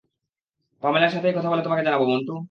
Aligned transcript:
পামেলার 0.83 1.13
সাথেই 1.15 1.35
কথা 1.35 1.49
বলে 1.51 1.61
তোমাকে 1.63 1.85
জানাব 1.85 2.01
মন্টু! 2.03 2.33